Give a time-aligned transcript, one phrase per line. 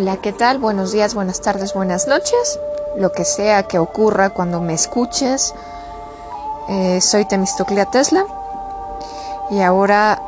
[0.00, 0.58] Hola, ¿qué tal?
[0.58, 2.60] Buenos días, buenas tardes, buenas noches.
[2.96, 5.52] Lo que sea que ocurra cuando me escuches.
[6.68, 8.24] Eh, soy Temistoclea Tesla
[9.50, 10.22] y ahora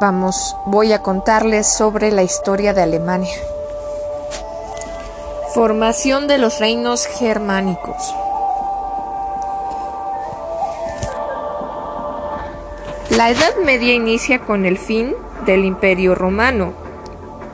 [0.00, 3.34] vamos, voy a contarles sobre la historia de Alemania.
[5.52, 8.14] Formación de los reinos germánicos.
[13.10, 16.79] La Edad Media inicia con el fin del Imperio Romano.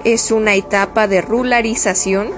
[0.06, 2.30] Es una etapa de rularización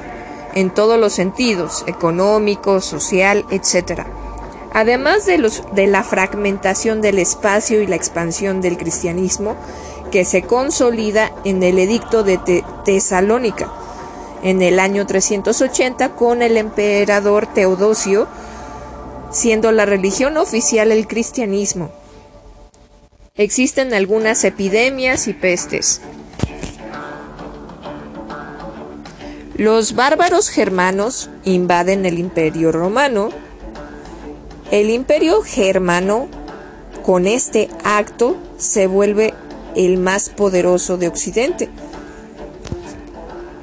[0.54, 4.02] en todos los sentidos, económico, social, etc.
[4.72, 9.55] Además de, los, de la fragmentación del espacio y la expansión del cristianismo,
[10.10, 13.70] que se consolida en el edicto de Tesalónica
[14.42, 18.28] en el año 380 con el emperador Teodosio,
[19.30, 21.91] siendo la religión oficial el cristianismo.
[23.36, 26.00] Existen algunas epidemias y pestes.
[29.56, 33.30] Los bárbaros germanos invaden el imperio romano.
[34.70, 36.28] El imperio germano
[37.04, 39.34] con este acto se vuelve
[39.74, 41.69] el más poderoso de Occidente.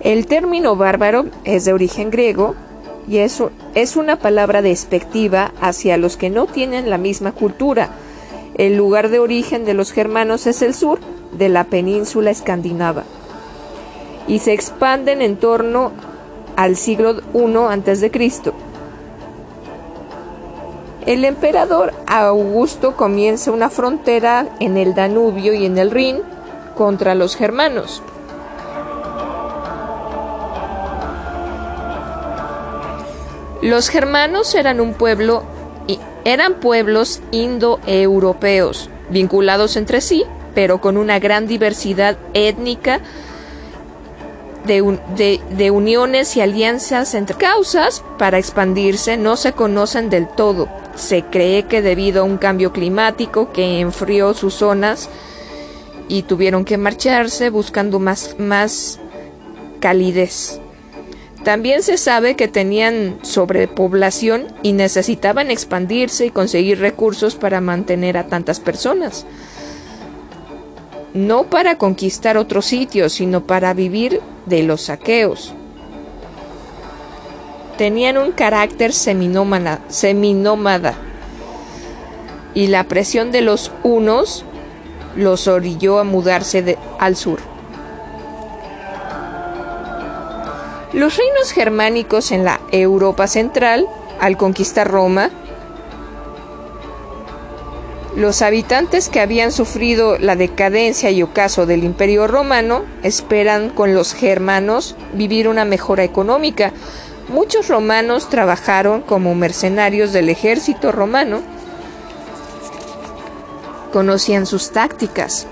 [0.02, 2.56] El término bárbaro es de origen griego
[3.08, 7.92] y eso es una palabra despectiva hacia los que no tienen la misma cultura
[8.56, 11.00] el lugar de origen de los germanos es el sur
[11.34, 13.04] de la península escandinava
[14.28, 15.92] y se expanden en torno
[16.56, 18.12] al siglo I a.C.
[21.06, 26.22] El emperador Augusto comienza una frontera en el Danubio y en el Rin
[26.76, 28.02] contra los germanos.
[33.62, 35.44] Los germanos eran un pueblo
[36.26, 40.26] eran pueblos indoeuropeos, vinculados entre sí,
[40.56, 43.00] pero con una gran diversidad étnica
[44.66, 50.68] de, de, uniones y alianzas entre causas para expandirse no se conocen del todo.
[50.96, 55.10] Se cree que debido a un cambio climático que enfrió sus zonas
[56.08, 59.00] y tuvieron que marcharse buscando más, más
[59.80, 60.60] calidez.
[61.44, 68.26] También se sabe que tenían sobrepoblación y necesitaban expandirse y conseguir recursos para mantener a
[68.26, 69.28] tantas personas.
[71.14, 75.54] No para conquistar otros sitios, sino para vivir de los saqueos.
[77.78, 80.96] Tenían un carácter seminómada, seminómada
[82.54, 84.46] y la presión de los unos
[85.16, 87.40] los orilló a mudarse al sur.
[90.94, 93.86] Los reinos germánicos en la Europa central,
[94.22, 95.30] al conquistar Roma,
[98.16, 104.14] los habitantes que habían sufrido la decadencia y ocaso del Imperio romano esperan con los
[104.14, 106.72] germanos vivir una mejora económica.
[107.28, 111.42] Muchos romanos trabajaron como mercenarios del ejército romano,
[113.92, 115.48] conocían sus tácticas.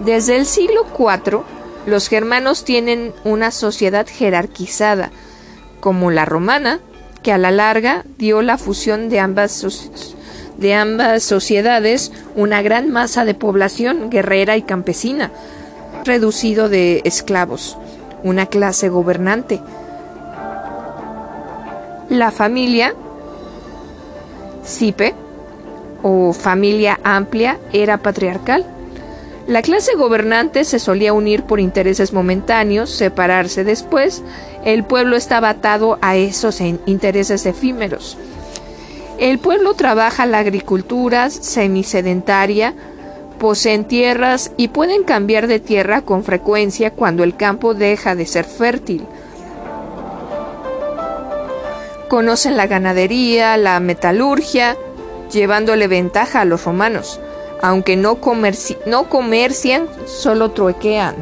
[0.00, 1.42] Desde el siglo IV,
[1.86, 5.10] los germanos tienen una sociedad jerarquizada,
[5.80, 6.80] como la romana,
[7.24, 9.88] que a la larga dio la fusión de ambas,
[10.58, 15.32] de ambas sociedades una gran masa de población guerrera y campesina,
[16.04, 17.78] reducido de esclavos,
[18.22, 19.60] una clase gobernante.
[22.10, 22.94] La familia
[24.64, 25.14] Cipe
[26.02, 28.66] o familia amplia era patriarcal
[29.46, 34.22] la clase gobernante se solía unir por intereses momentáneos, separarse después.
[34.64, 38.16] El pueblo estaba atado a esos intereses efímeros.
[39.18, 42.74] El pueblo trabaja la agricultura semisedentaria,
[43.38, 48.46] poseen tierras y pueden cambiar de tierra con frecuencia cuando el campo deja de ser
[48.46, 49.06] fértil.
[52.08, 54.76] Conocen la ganadería, la metalurgia,
[55.30, 57.20] llevándole ventaja a los romanos
[57.64, 61.16] aunque no, comercian, solo truequean.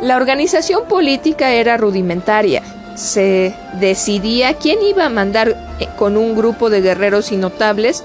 [0.00, 2.62] La organización política era rudimentaria.
[2.96, 8.04] Se decidía quién iba a mandar eh, con un grupo de guerreros y notables,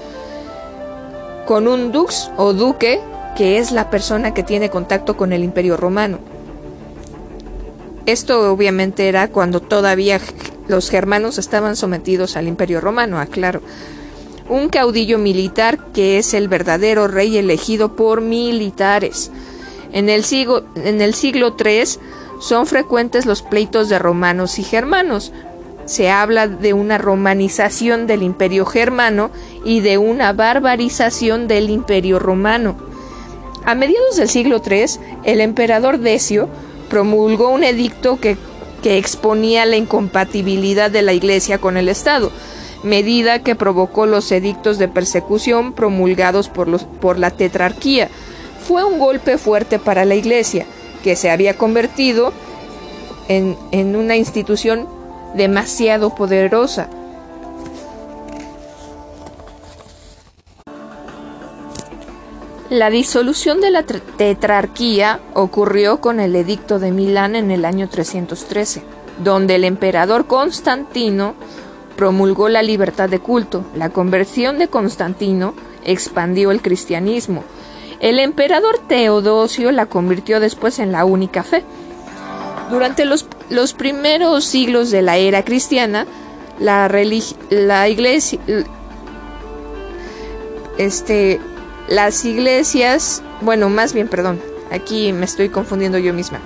[1.46, 3.00] con un dux o duque,
[3.34, 6.18] que es la persona que tiene contacto con el imperio romano.
[8.04, 10.20] Esto obviamente era cuando todavía
[10.68, 13.62] los germanos estaban sometidos al imperio romano, aclaro
[14.50, 19.30] un caudillo militar que es el verdadero rey elegido por militares.
[19.92, 21.84] En el siglo, en el siglo III
[22.40, 25.32] son frecuentes los pleitos de romanos y germanos.
[25.84, 29.30] Se habla de una romanización del imperio germano
[29.64, 32.76] y de una barbarización del imperio romano.
[33.64, 36.48] A mediados del siglo III, el emperador Decio
[36.88, 38.36] promulgó un edicto que,
[38.82, 42.32] que exponía la incompatibilidad de la Iglesia con el Estado,
[42.82, 48.08] medida que provocó los edictos de persecución promulgados por, los, por la tetrarquía.
[48.66, 50.66] Fue un golpe fuerte para la Iglesia,
[51.02, 52.32] que se había convertido
[53.28, 54.88] en, en una institución
[55.34, 56.88] demasiado poderosa.
[62.70, 68.84] La disolución de la tetrarquía ocurrió con el edicto de Milán en el año 313,
[69.24, 71.34] donde el emperador Constantino
[72.00, 73.62] promulgó la libertad de culto.
[73.74, 75.52] La conversión de Constantino
[75.84, 77.44] expandió el cristianismo.
[78.00, 81.62] El emperador Teodosio la convirtió después en la única fe.
[82.70, 86.06] Durante los, los primeros siglos de la era cristiana,
[86.58, 86.90] la,
[87.50, 88.40] la iglesia,
[90.78, 91.38] este,
[91.86, 96.40] las iglesias, bueno, más bien, perdón, aquí me estoy confundiendo yo misma.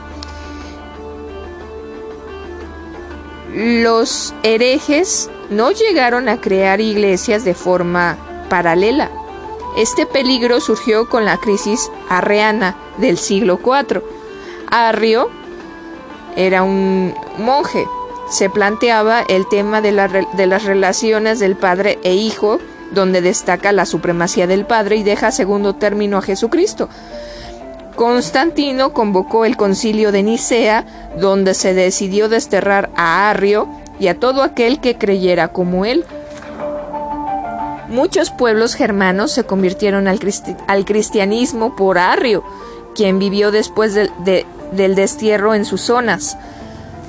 [3.54, 8.16] Los herejes no llegaron a crear iglesias de forma
[8.48, 9.10] paralela.
[9.76, 14.02] Este peligro surgió con la crisis arreana del siglo IV.
[14.70, 15.30] Arrio
[16.36, 17.86] era un monje.
[18.30, 19.92] Se planteaba el tema de,
[20.32, 22.58] de las relaciones del padre e hijo
[22.94, 26.88] donde destaca la supremacía del Padre y deja segundo término a Jesucristo.
[27.96, 30.84] Constantino convocó el concilio de Nicea,
[31.18, 33.68] donde se decidió desterrar a Arrio
[33.98, 36.04] y a todo aquel que creyera como él.
[37.88, 40.18] Muchos pueblos germanos se convirtieron al,
[40.84, 42.42] cristianismo por Arrio,
[42.94, 46.36] quien vivió después del destierro en sus zonas.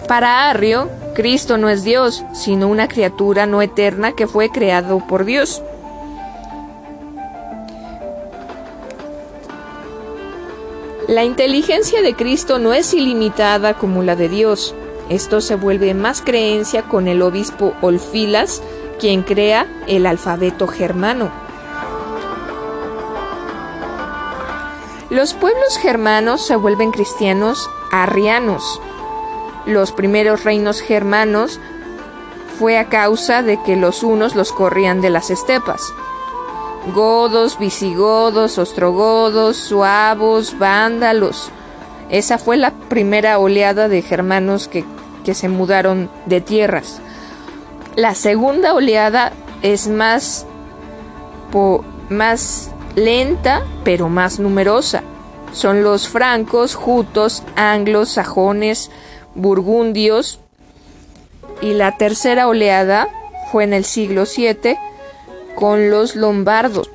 [0.07, 5.25] Para Arrio, Cristo no es Dios, sino una criatura no eterna que fue creado por
[5.25, 5.63] Dios.
[11.07, 14.75] La inteligencia de Cristo no es ilimitada como la de Dios.
[15.09, 18.61] Esto se vuelve más creencia con el obispo Olfilas,
[18.99, 21.31] quien crea el alfabeto germano.
[25.09, 28.81] Los pueblos germanos se vuelven cristianos arrianos.
[29.65, 31.59] Los primeros reinos germanos
[32.57, 35.93] fue a causa de que los unos los corrían de las estepas
[36.93, 41.49] godos, visigodos, ostrogodos, suavos, vándalos.
[42.09, 44.85] Esa fue la primera oleada de germanos que,
[45.33, 47.01] se mudaron de tierras.
[47.95, 49.31] La segunda oleada
[49.61, 50.45] es más,
[52.09, 55.03] más lenta, pero más numerosa.
[55.53, 58.91] Son los francos, jutos, anglos, sajones,
[59.35, 60.39] burgundios.
[61.61, 63.07] Y la tercera oleada
[63.51, 64.77] fue en el siglo VII
[65.55, 66.89] con los lombardos.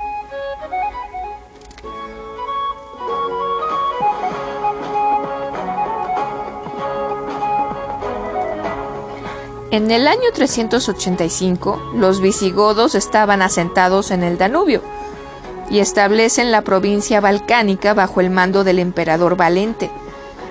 [9.72, 14.82] En el año 385, los visigodos estaban asentados en el Danubio
[15.70, 19.88] y establecen la provincia balcánica bajo el mando del emperador Valente.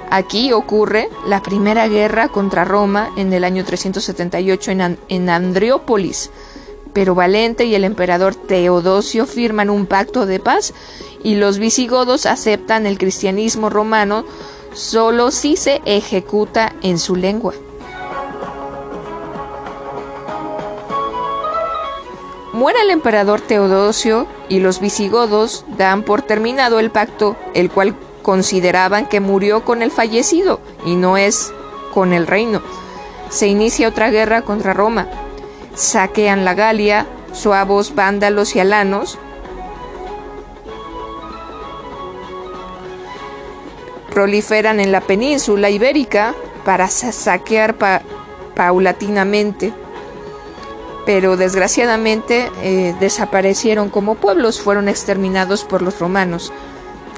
[0.09, 6.31] Aquí ocurre la primera guerra contra Roma en el año 378 en, en Andriópolis,
[6.93, 10.73] pero Valente y el emperador Teodosio firman un pacto de paz
[11.25, 14.23] y los visigodos aceptan el cristianismo romano
[14.73, 17.53] solo si se ejecuta en su lengua.
[22.59, 29.05] Muere el emperador Teodosio y los visigodos dan por terminado el pacto, el cual consideraban
[29.05, 31.53] que murió con el fallecido y no es
[31.93, 32.61] con el reino.
[33.29, 35.07] Se inicia otra guerra contra Roma,
[35.73, 39.17] saquean la Galia, suavos, vándalos y alanos.
[44.09, 46.35] Proliferan en la península ibérica
[46.65, 47.77] para saquear
[48.53, 49.71] paulatinamente,
[51.09, 56.53] pero desgraciadamente eh, desaparecieron como pueblos, fueron exterminados por los romanos,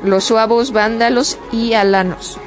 [0.02, 2.38] los suavos, vándalos y alanos.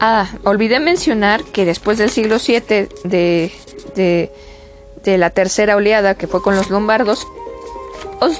[0.00, 3.52] Ah, olvidé mencionar que después del siglo VII de,
[3.94, 7.26] de, la tercera oleada que fue con los lombardos,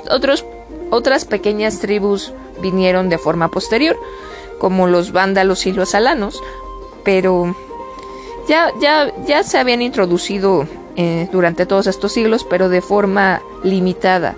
[0.08, 0.46] otros,
[0.88, 2.32] otras pequeñas tribus
[2.62, 3.98] vinieron de forma posterior,
[4.58, 6.42] como los vándalos y los alanos,
[7.04, 7.54] pero
[8.48, 14.34] ya, ya, ya se habían introducido eh, durante todos estos siglos, pero de forma limitada.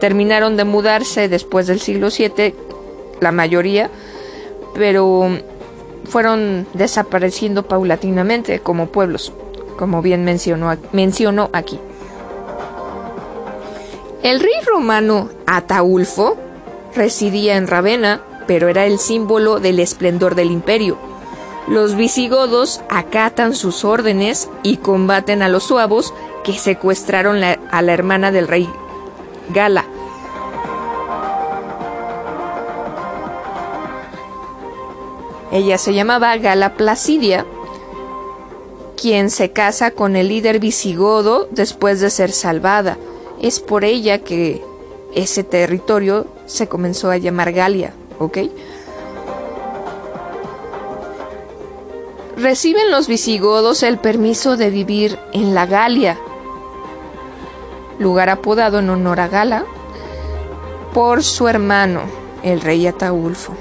[0.00, 2.54] Terminaron de mudarse después del siglo VII,
[3.20, 3.90] la mayoría,
[4.74, 5.28] pero
[6.04, 9.32] fueron desapareciendo paulatinamente como pueblos,
[9.78, 11.80] como bien mencionó, mencionó aquí.
[14.22, 16.36] El rey romano Ataulfo
[16.94, 20.98] residía en Ravenna, pero era el símbolo del esplendor del imperio.
[21.68, 28.30] Los visigodos acatan sus órdenes y combaten a los suavos que secuestraron a la hermana
[28.30, 28.68] del rey
[29.52, 29.84] Gala.
[35.52, 37.46] Ella se llamaba Gala Placidia,
[39.00, 42.98] quien se casa con el líder visigodo después de ser salvada.
[43.40, 44.62] Es por ella que
[45.14, 48.38] ese territorio se comenzó a llamar Galia, ¿ok?
[52.36, 56.18] Reciben los visigodos el permiso de vivir en la Galia,
[57.98, 59.64] lugar apodado en honor a Gala,
[60.92, 62.02] por su hermano,
[62.42, 63.54] el rey Ataulfo.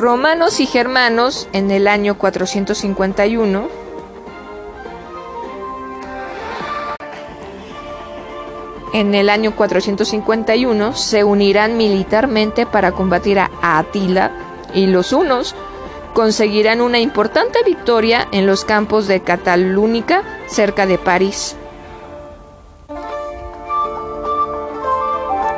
[0.00, 3.79] Romanos y germanos en el año 451
[8.92, 14.32] en el año 451 se unirán militarmente para combatir a Atila
[14.74, 15.54] y los hunos
[16.14, 21.56] conseguirán una importante victoria en los campos de Catalúnica cerca de París.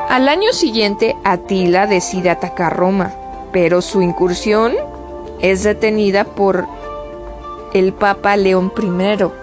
[0.08, 3.14] Al año siguiente, Atila decide atacar Roma,
[3.50, 4.74] pero su incursión
[5.40, 6.66] es detenida por
[7.72, 9.41] el Papa León I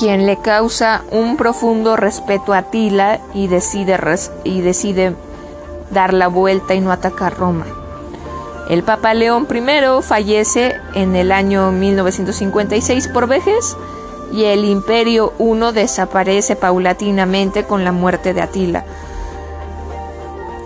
[0.00, 3.98] quien le causa un profundo respeto a Atila y decide,
[4.44, 5.14] y decide
[5.90, 7.66] dar la vuelta y no atacar Roma.
[8.70, 13.76] El Papa León I fallece en el año 1956 por vejez
[14.32, 18.86] y el Imperio I desaparece paulatinamente con la muerte de Atila.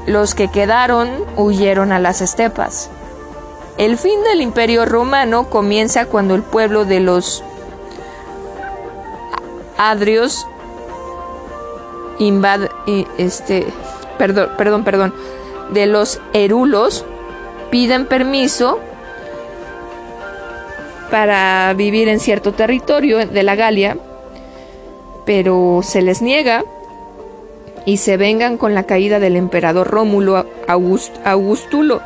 [0.06, 2.88] Los que quedaron huyeron a las estepas.
[3.78, 7.42] El fin del Imperio romano comienza cuando el pueblo de los
[9.76, 10.46] Adrios
[12.18, 12.68] invade,
[13.18, 13.66] este,
[14.18, 15.14] perdón, perdón, perdón,
[15.72, 17.04] de los Erulos
[17.70, 18.78] piden permiso
[21.10, 23.96] para vivir en cierto territorio de la Galia,
[25.24, 26.64] pero se les niega
[27.86, 32.00] y se vengan con la caída del emperador Rómulo Augustulo,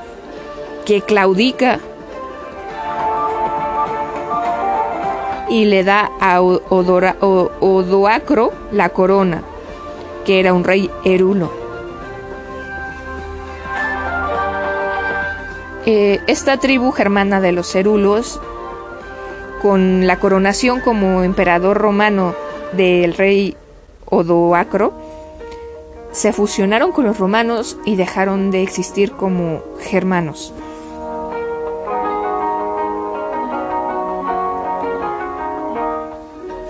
[0.84, 1.80] que claudica
[5.48, 7.32] y le da a Odoacro
[8.70, 9.42] la corona,
[10.24, 11.50] que era un rey erulo.
[15.86, 18.40] Eh, esta tribu germana de los erulos,
[19.62, 22.34] con la coronación como emperador romano
[22.72, 23.56] del rey
[24.04, 24.92] Odoacro,
[26.12, 30.52] se fusionaron con los romanos y dejaron de existir como germanos.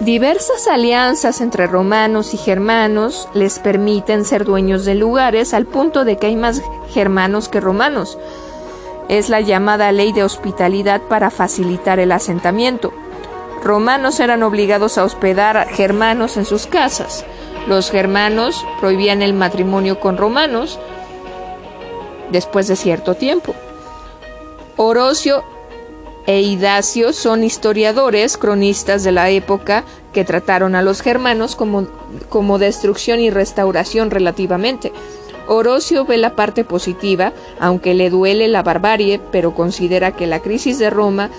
[0.09, 6.17] Diversas alianzas entre romanos y germanos les permiten ser dueños de lugares al punto de
[6.17, 6.63] que hay más
[6.95, 8.17] germanos que romanos.
[9.11, 12.91] Es la llamada ley de hospitalidad para facilitar el asentamiento.
[13.63, 17.27] Romanos eran obligados a hospedar a germanos en sus casas.
[17.67, 20.79] Los germanos prohibían el matrimonio con romanos
[22.33, 23.55] después de cierto tiempo.
[24.79, 25.45] Orocio
[26.29, 31.87] e Idacio son historiadores, cronistas de la época, que trataron a los germanos como,
[32.29, 34.93] como destrucción y restauración relativamente.
[35.47, 40.79] Orocio ve la parte positiva, aunque le duele la barbarie, pero considera que la crisis
[40.79, 41.31] de Roma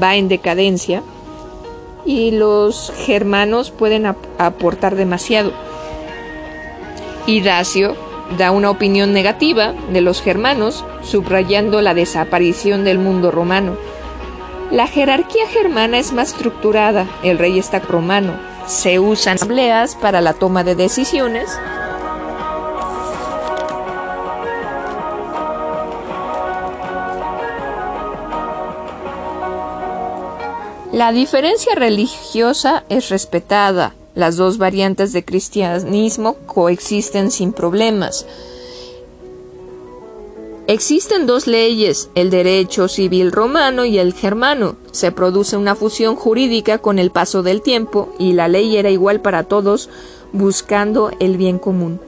[0.00, 1.02] va en decadencia
[2.04, 4.04] y los germanos pueden
[4.36, 5.54] aportar demasiado.
[7.26, 7.96] Idacio
[8.36, 13.78] da una opinión negativa de los germanos, subrayando la desaparición del mundo romano.
[14.74, 18.32] La jerarquía germana es más estructurada, el rey está romano,
[18.66, 21.48] se usan asambleas para la toma de decisiones.
[30.90, 33.94] La diferencia religiosa es respetada.
[34.16, 38.26] Las dos variantes de cristianismo coexisten sin problemas.
[40.66, 44.76] Existen dos leyes, el derecho civil romano y el germano.
[44.92, 49.20] Se produce una fusión jurídica con el paso del tiempo y la ley era igual
[49.20, 49.90] para todos,
[50.32, 52.00] buscando el bien común.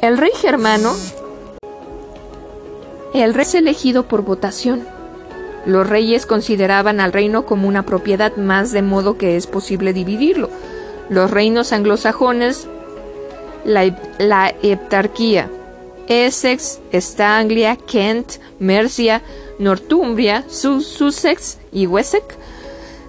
[0.00, 0.96] El rey germano
[3.14, 4.84] el rey es elegido por votación.
[5.64, 10.48] Los reyes consideraban al reino como una propiedad más de modo que es posible dividirlo.
[11.08, 12.66] Los reinos anglosajones
[13.64, 15.50] la, heptarquía
[16.08, 19.22] Essex, Estanglia, Kent, Mercia,
[19.58, 22.24] Northumbria, Sussex y Wessex,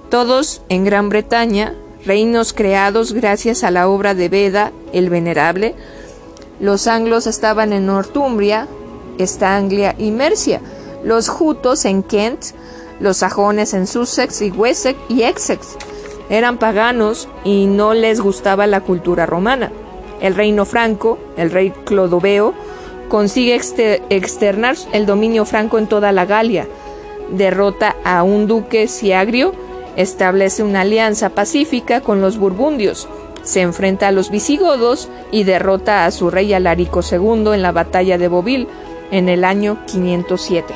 [0.09, 1.73] todos en Gran Bretaña,
[2.05, 5.75] reinos creados gracias a la obra de Beda el Venerable.
[6.59, 8.67] Los anglos estaban en Northumbria,
[9.17, 10.61] Estanglia y Mercia,
[11.03, 12.45] los jutos en Kent,
[12.99, 15.75] los sajones en Sussex y Wessex y Essex.
[16.29, 19.71] Eran paganos y no les gustaba la cultura romana.
[20.23, 22.55] El reino franco, el rey Clodoveo,
[23.09, 23.59] consigue
[24.09, 26.65] externar el dominio franco en toda la Galia,
[27.29, 29.53] derrota a un duque siagrio,
[29.97, 33.07] establece una alianza pacífica con los burbundios,
[33.43, 38.17] se enfrenta a los visigodos y derrota a su rey Alarico II en la batalla
[38.17, 38.67] de Bovil
[39.11, 40.73] en el año 507.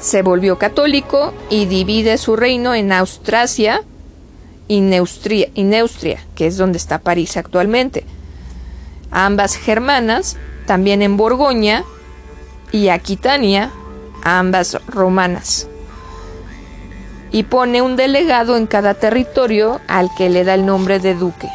[0.00, 3.82] Se volvió católico y divide su reino en Austrasia
[4.70, 8.04] y Neustria, que es donde está París actualmente.
[9.10, 11.82] Ambas germanas, también en Borgoña
[12.70, 13.72] y Aquitania,
[14.22, 15.66] ambas romanas.
[17.32, 21.48] Y pone un delegado en cada territorio al que le da el nombre de duque.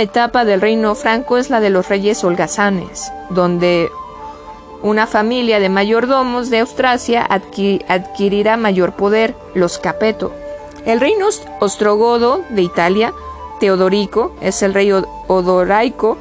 [0.00, 3.90] Etapa del reino franco es la de los reyes holgazanes, donde
[4.82, 10.32] una familia de mayordomos de Austrasia adquirirá mayor poder, los Capeto.
[10.84, 11.26] El reino
[11.60, 13.12] ostrogodo de Italia,
[13.58, 16.16] Teodorico, es el rey odoraico,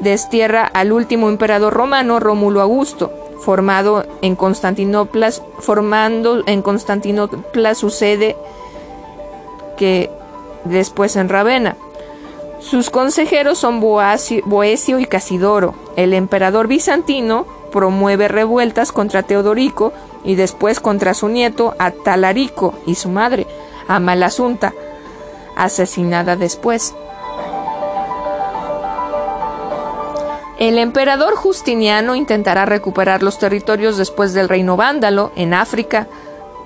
[0.00, 8.36] destierra al último emperador romano, Rómulo Augusto, formado en Constantinopla, formando en Constantinopla su sede
[9.76, 10.10] que
[10.64, 11.76] después en Ravenna.
[12.60, 15.74] Sus consejeros son Boesio y Casidoro.
[15.96, 19.92] El emperador bizantino promueve revueltas contra Teodorico
[20.24, 23.46] y después contra su nieto Atalarico y su madre,
[23.88, 24.74] Amalasunta,
[25.56, 26.94] asesinada después.
[30.58, 36.06] El emperador Justiniano intentará recuperar los territorios después del reino vándalo en África.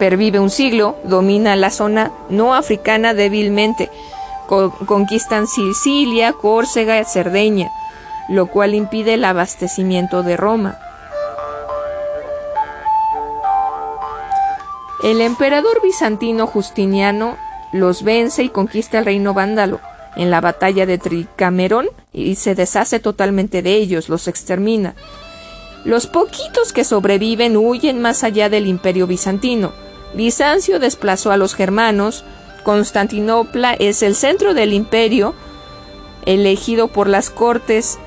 [0.01, 3.91] Pervive un siglo, domina la zona no africana débilmente,
[4.47, 7.71] conquistan Sicilia, Córcega y Cerdeña,
[8.29, 10.79] lo cual impide el abastecimiento de Roma.
[15.03, 17.37] El emperador bizantino Justiniano
[17.73, 19.81] los vence y conquista el reino vándalo
[20.17, 24.95] en la batalla de Tricamerón y se deshace totalmente de ellos, los extermina.
[25.85, 29.73] Los poquitos que sobreviven huyen más allá del imperio bizantino.
[30.15, 32.25] Bizancio desplazó a los germanos,
[32.65, 35.35] Constantinopla es el centro del imperio,
[36.27, 37.99] elegido por las cortes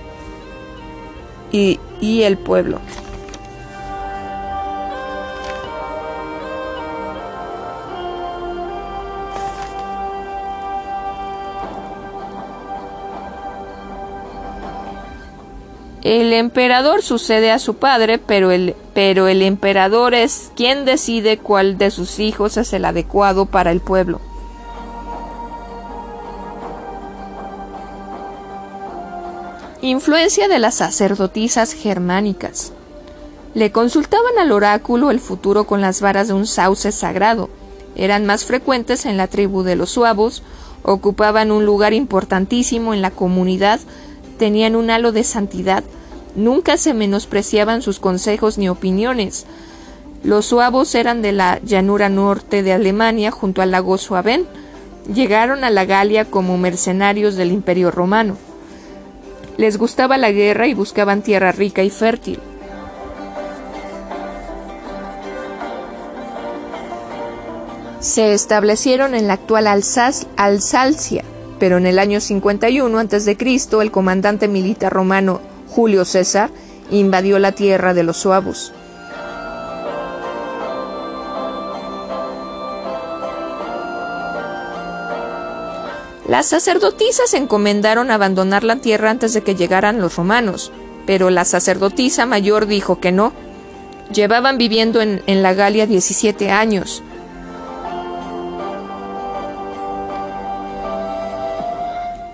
[1.51, 2.79] y, el pueblo.
[16.03, 21.77] El emperador sucede a su padre, pero el, pero el emperador es quien decide cuál
[21.77, 24.21] de sus hijos es el adecuado para el pueblo.
[29.89, 32.73] Influencia de las sacerdotisas germánicas.
[33.53, 37.49] Le consultaban al oráculo el futuro con las varas de un sauce sagrado.
[37.95, 40.43] Eran más frecuentes en la tribu de los suavos,
[40.83, 43.79] ocupaban un lugar importantísimo en la comunidad,
[44.37, 45.85] tenían un halo de santidad,
[46.35, 49.45] nunca se menospreciaban sus consejos ni opiniones.
[50.21, 54.47] Los suavos eran de la llanura norte de Alemania junto al lago Suaven.
[55.13, 58.35] Llegaron a la Galia como mercenarios del Imperio Romano.
[59.57, 62.39] Les gustaba la guerra y buscaban tierra rica y fértil.
[67.99, 71.23] Se establecieron en la actual Alsacia,
[71.59, 73.37] pero en el año 51 a.C.
[73.81, 76.51] el comandante militar romano Julio César
[76.91, 78.73] invadió la tierra de los suavos.
[86.27, 90.73] Las sacerdotisas encomendaron abandonar la tierra antes de que llegaran los romanos,
[91.05, 93.31] pero la sacerdotisa mayor dijo que no.
[94.13, 97.01] Llevaban viviendo en, en la Galia 17 años.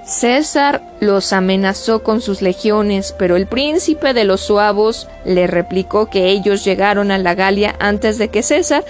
[0.06, 6.30] César los amenazó con sus legiones, pero el príncipe de los suavos le replicó que
[6.30, 8.84] ellos llegaron a la Galia antes de que César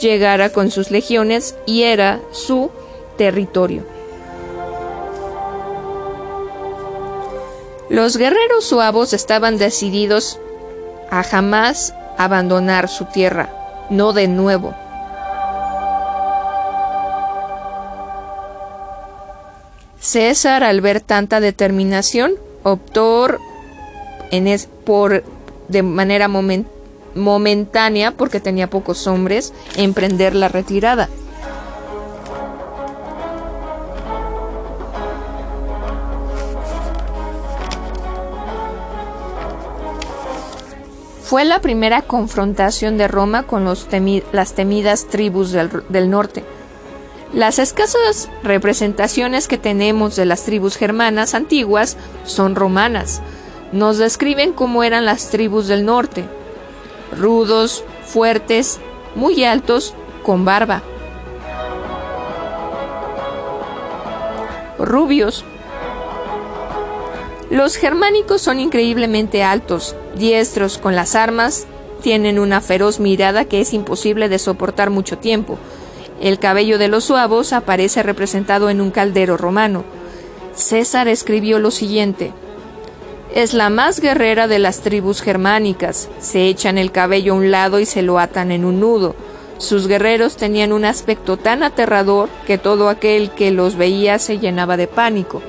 [0.00, 2.70] llegara con sus legiones y era su
[3.16, 3.91] territorio.
[7.88, 10.38] Los guerreros suavos estaban decididos
[11.10, 13.50] a jamás abandonar su tierra,
[13.90, 14.74] no de nuevo.
[19.98, 23.28] César, al ver tanta determinación, optó
[24.30, 25.22] en por
[25.68, 26.28] de manera
[27.14, 31.08] momentánea, porque tenía pocos hombres, emprender la retirada.
[41.32, 46.44] Fue la primera confrontación de Roma con las temidas tribus del, norte.
[47.32, 53.22] Las escasas representaciones que tenemos de las tribus germanas antiguas son romanas.
[53.72, 56.26] Nos describen cómo eran las tribus del norte.
[57.18, 58.78] Rudos, fuertes,
[59.14, 60.82] muy altos, con barba.
[64.78, 65.46] Rubios,
[67.52, 71.66] los germánicos son increíblemente altos, diestros con las armas,
[72.00, 75.58] tienen una feroz mirada que es imposible de soportar mucho tiempo.
[76.22, 79.84] El cabello de los suavos aparece representado en un caldero romano.
[80.54, 82.32] César escribió lo siguiente.
[83.34, 86.08] Es la más guerrera de las tribus germánicas.
[86.20, 89.14] Se echan el cabello a un lado y se lo atan en un nudo.
[89.58, 94.78] Sus guerreros tenían un aspecto tan aterrador que todo aquel que los veía se llenaba
[94.78, 95.42] de pánico.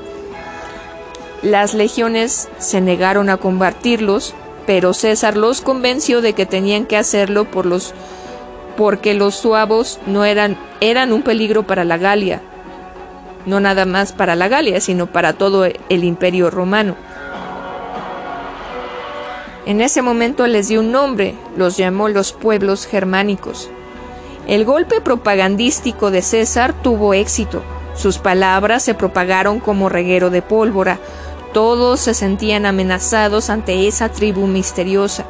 [1.44, 4.34] Las legiones se negaron a combatirlos,
[4.66, 7.94] pero César los convenció de que tenían que hacerlo por los
[8.78, 12.42] porque los suavos no eran eran un peligro para la Galia,
[13.46, 16.96] no nada más para la Galia, sino para todo el imperio romano.
[19.66, 23.70] En ese momento les dio un nombre, los llamó los pueblos germánicos.
[24.48, 27.64] El golpe propagandístico de César tuvo éxito.
[27.96, 31.00] Sus palabras se propagaron como reguero de pólvora,
[31.54, 35.26] todos se sentían amenazados ante esa tribu misteriosa.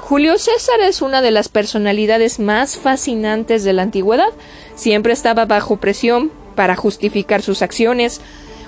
[0.00, 4.28] Julio César es una de las personalidades más fascinantes de la antigüedad.
[4.74, 8.20] Siempre estaba bajo presión para justificar sus acciones.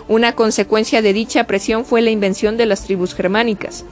[0.09, 3.85] Una consecuencia de dicha presión fue la invención de las tribus germánicas,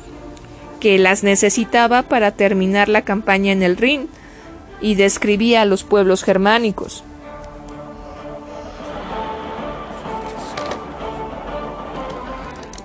[0.80, 4.08] que las necesitaba para terminar la campaña en el Rin,
[4.80, 7.04] y describía a los pueblos germánicos.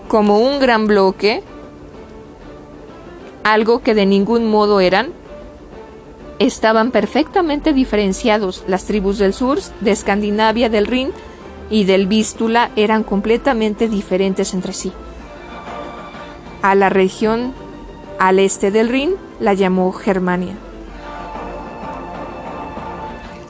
[0.07, 1.43] Como un gran bloque,
[3.43, 5.11] algo que de ningún modo eran,
[6.39, 8.63] estaban perfectamente diferenciados.
[8.67, 11.11] Las tribus del sur, de Escandinavia, del Rin
[11.69, 14.91] y del Vístula eran completamente diferentes entre sí.
[16.61, 17.53] A la región
[18.19, 20.55] al este del Rin la llamó Germania.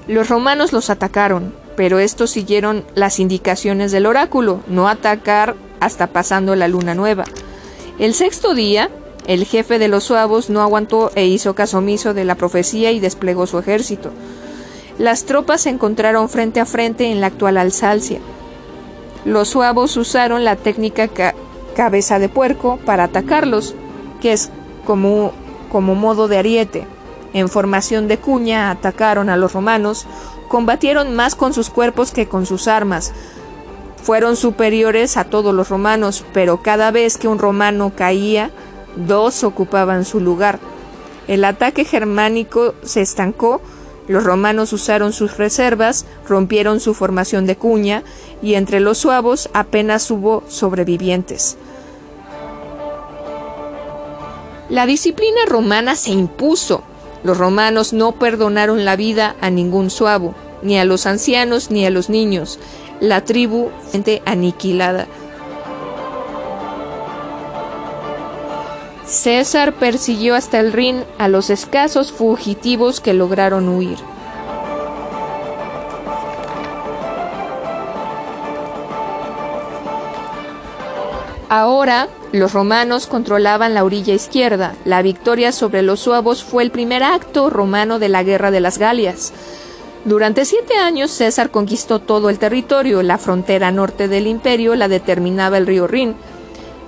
[0.08, 6.56] Los romanos los atacaron, pero estos siguieron las indicaciones del oráculo, no atacar hasta pasando
[6.56, 7.26] la luna nueva.
[8.00, 8.90] El sexto día,
[9.28, 13.00] el jefe de los suavos no aguantó e hizo caso omiso de la profecía y
[13.00, 14.12] desplegó su ejército.
[14.98, 18.20] Las tropas se encontraron frente a frente en la actual Alsacia.
[19.26, 21.10] Los suavos usaron la técnica
[21.76, 23.76] cabeza de puerco para atacarlos,
[24.22, 24.50] que es
[24.86, 25.34] como,
[25.72, 26.88] como modo de ariete.
[27.34, 30.08] En formación de cuña atacaron a los romanos,
[30.48, 33.12] combatieron más con sus cuerpos que con sus armas,
[34.08, 38.52] fueron superiores a todos los romanos, pero cada vez que un romano caía,
[38.96, 40.60] dos ocupaban su lugar.
[41.28, 43.62] El ataque germánico se estancó,
[44.08, 48.04] los romanos usaron sus reservas, rompieron su formación de cuña,
[48.41, 51.58] y entre los suavos apenas hubo sobrevivientes.
[54.70, 56.82] La disciplina romana se impuso.
[57.26, 61.89] Los romanos no perdonaron la vida a ningún suavo, ni a los ancianos ni a
[61.89, 62.58] los niños
[63.00, 63.70] la tribu
[64.26, 65.08] aniquilada.
[69.06, 73.98] César persiguió hasta el Rin a los escasos fugitivos que lograron huir.
[81.50, 84.76] Ahora, los romanos controlaban la orilla izquierda.
[84.84, 88.78] La victoria sobre los suavos fue el primer acto romano de la Guerra de las
[88.78, 89.32] Galias.
[90.08, 95.58] Durante siete años César conquistó todo el territorio, la frontera norte del imperio la determinaba
[95.58, 96.15] el río Rin.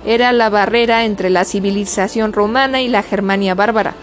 [0.06, 3.94] Era la barrera entre la civilización romana y la Germania bárbara.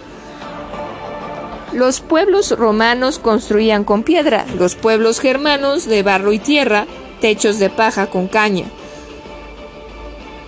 [1.73, 6.86] Los pueblos romanos construían con piedra, los pueblos germanos de barro y tierra,
[7.19, 8.65] techos de paja con caña.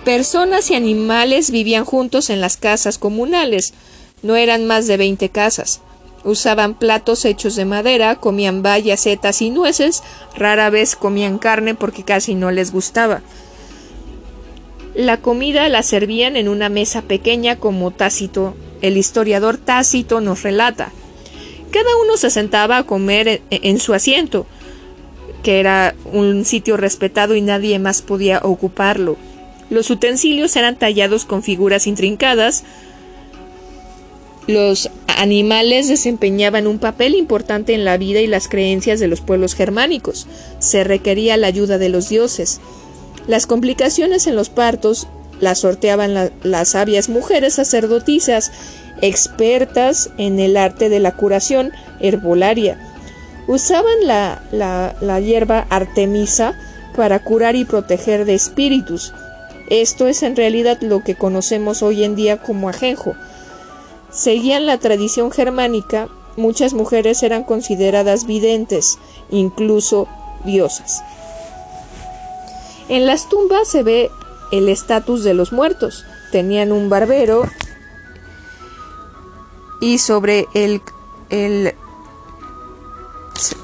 [0.04, 3.74] Personas y animales vivían juntos en las casas comunales,
[4.22, 5.80] no eran más de veinte casas.
[6.22, 10.02] Usaban platos hechos de madera, comían bayas, setas y nueces,
[10.36, 13.22] rara vez comían carne porque casi no les gustaba.
[14.94, 20.92] La comida la servían en una mesa pequeña como Tácito, el historiador Tácito nos relata.
[21.70, 24.46] Cada uno se sentaba a comer en su asiento,
[25.42, 29.16] que era un sitio respetado y nadie más podía ocuparlo.
[29.70, 32.64] Los utensilios eran tallados con figuras intrincadas.
[34.50, 39.54] Los animales desempeñaban un papel importante en la vida y las creencias de los pueblos
[39.54, 40.26] germánicos.
[40.58, 42.60] Se requería la ayuda de los dioses.
[43.28, 45.06] Las complicaciones en los partos
[45.40, 48.50] las sorteaban las sabias mujeres sacerdotisas,
[49.02, 52.76] expertas en el arte de la curación herbolaria.
[53.46, 56.58] Usaban la, la hierba artemisa
[56.96, 59.14] para curar y proteger de espíritus.
[59.68, 63.14] Esto es en realidad lo que conocemos hoy en día como ajenjo.
[64.10, 68.98] Seguían la tradición germánica, muchas mujeres eran consideradas videntes,
[69.30, 70.08] incluso
[70.44, 71.02] diosas.
[72.88, 74.10] En las tumbas se ve
[74.50, 76.04] el estatus de los muertos.
[76.32, 77.44] Tenían un barbero
[79.80, 80.82] y sobre el,
[81.30, 81.74] el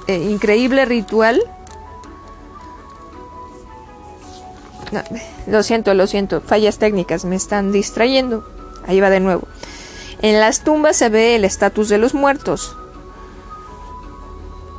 [0.06, 1.42] eh, increíble ritual
[5.46, 8.44] lo siento, lo siento, fallas técnicas, me están distrayendo.
[8.86, 9.48] Ahí va de nuevo.
[10.22, 12.76] En las tumbas se ve el estatus de los muertos.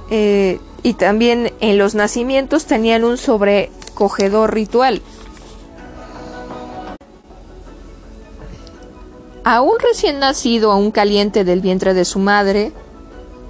[0.09, 5.01] Eh, y también en los nacimientos tenían un sobrecogedor ritual.
[9.43, 12.73] A un recién nacido, un caliente del vientre de su madre,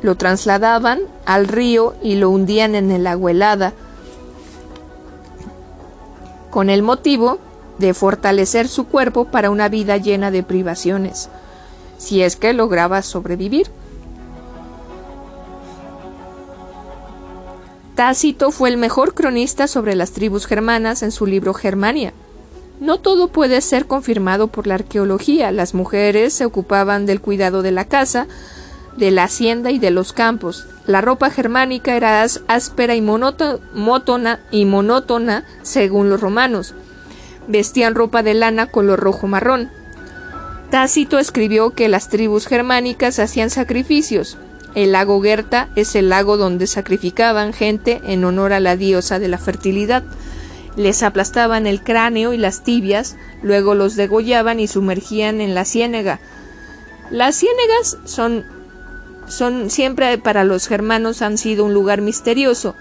[0.01, 3.73] lo trasladaban al río y lo hundían en el agua helada
[6.57, 7.39] con el motivo
[7.77, 11.29] de fortalecer su cuerpo para una vida llena de privaciones,
[11.97, 13.67] si es que lograba sobrevivir.
[17.95, 22.13] Tácito fue el mejor cronista sobre las tribus germanas en su libro Germania.
[22.79, 25.51] No todo puede ser confirmado por la arqueología.
[25.51, 28.27] Las mujeres se ocupaban del cuidado de la casa,
[28.97, 30.67] de la hacienda y de los campos.
[30.85, 34.39] La ropa germánica era áspera y monótona,
[35.63, 36.75] según los romanos.
[37.47, 39.71] Vestían ropa de lana color rojo marrón.
[40.69, 44.37] Tácito escribió que las tribus germánicas hacían sacrificios.
[44.75, 49.29] El lago Gerta es el lago donde sacrificaban gente en honor a la diosa de
[49.29, 50.03] la fertilidad.
[50.75, 56.19] Les aplastaban el cráneo y las tibias, luego los degollaban y sumergían en la ciénega.
[57.09, 58.45] Las ciénegas son
[59.27, 62.75] son siempre para los germanos han sido un lugar misterioso,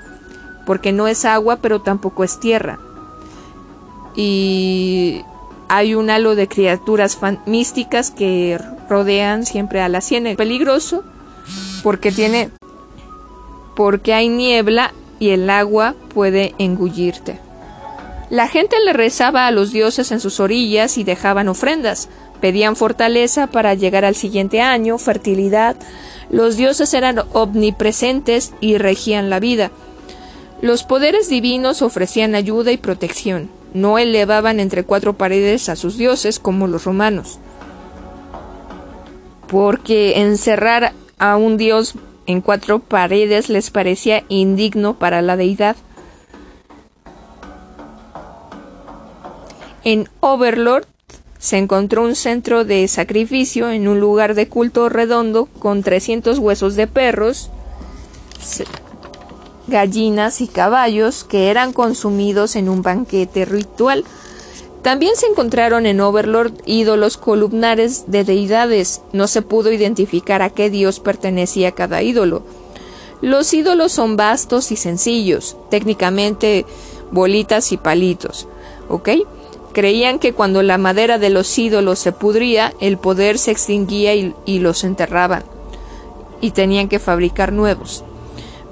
[0.64, 2.79] porque no es agua, pero tampoco es tierra.
[4.14, 5.22] Y
[5.68, 10.37] hay un halo de criaturas místicas que rodean siempre a la ciénaga.
[10.37, 11.05] Peligroso
[11.83, 12.50] porque tiene
[13.74, 17.38] porque hay niebla y el agua puede engullirte.
[18.31, 22.09] La gente le rezaba a los dioses en sus orillas y dejaban ofrendas.
[22.40, 25.76] Pedían fortaleza para llegar al siguiente año, fertilidad,
[26.31, 29.70] los dioses eran omnipresentes y regían la vida.
[30.61, 33.50] Los poderes divinos ofrecían ayuda y protección.
[33.74, 37.38] No elevaban entre cuatro paredes a sus dioses como los romanos.
[39.48, 41.94] Porque encerrar a un dios
[42.26, 45.76] en cuatro paredes les parecía indigno para la deidad.
[49.85, 50.87] En Overlord
[51.38, 56.74] se encontró un centro de sacrificio en un lugar de culto redondo con 300 huesos
[56.74, 57.50] de perros,
[59.66, 64.05] gallinas y caballos que eran consumidos en un banquete ritual.
[64.83, 69.02] También se encontraron en Overlord ídolos columnares de deidades.
[69.12, 72.44] No se pudo identificar a qué dios pertenecía cada ídolo.
[73.20, 76.66] Los ídolos son vastos y sencillos, técnicamente
[77.11, 78.46] bolitas y palitos.
[78.88, 79.09] ¿Ok?
[79.72, 84.59] Creían que cuando la madera de los ídolos se pudría, el poder se extinguía y,
[84.59, 85.44] los enterraban,
[86.40, 88.05] y tenían que fabricar nuevos.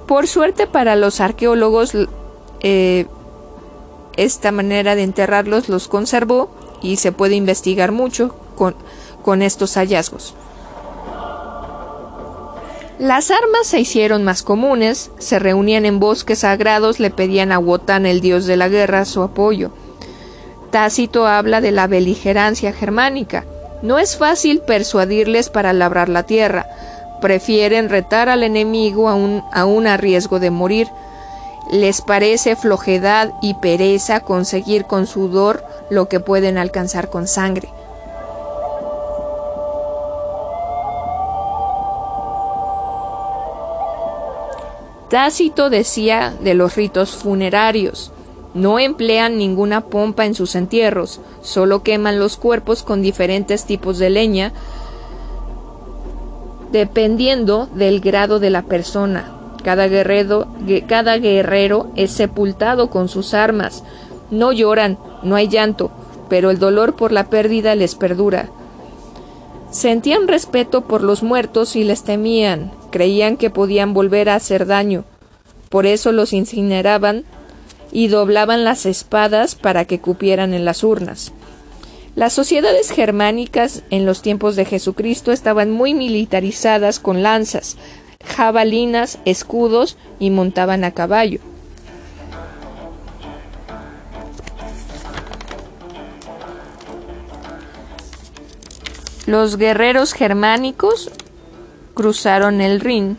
[0.07, 1.93] Por suerte para los arqueólogos,
[2.61, 3.07] eh,
[4.17, 6.51] esta manera de enterrarlos los conservó
[6.83, 8.75] y se puede investigar mucho con,
[9.23, 10.35] con estos hallazgos.
[12.99, 18.07] Las armas se hicieron más comunes, se reunían en bosques sagrados, le pedían a Wotan,
[18.07, 19.73] el dios de la guerra, su apoyo.
[20.71, 23.45] Tácito habla de la beligerancia germánica.
[23.83, 26.67] No es fácil persuadirles para labrar la tierra.
[27.25, 30.89] Prefieren retar al enemigo aún, aún a riesgo de morir.
[31.73, 37.71] Les parece flojedad y pereza conseguir con sudor lo que pueden alcanzar con sangre.
[45.09, 48.13] Tácito decía de los ritos funerarios.
[48.53, 54.11] No emplean ninguna pompa en sus entierros, solo queman los cuerpos con diferentes tipos de
[54.11, 54.53] leña,
[56.75, 59.31] dependiendo del grado de la persona.
[59.63, 60.49] Cada guerrero,
[60.89, 63.85] cada guerrero es sepultado con sus armas.
[64.33, 65.93] No lloran, no hay llanto,
[66.29, 68.49] pero el dolor por la pérdida les perdura.
[69.71, 75.05] Sentían respeto por los muertos y les temían, creían que podían volver a hacer daño.
[75.69, 77.23] Por eso los incineraban
[77.93, 81.33] y doblaban las espadas para que cupieran en las urnas.
[82.15, 87.77] Las sociedades germánicas en los tiempos de Jesucristo estaban muy militarizadas con lanzas,
[88.25, 91.41] jabalinas, escudos y montaban a caballo.
[99.27, 101.11] Los guerreros germánicos
[101.95, 103.17] cruzaron el Rin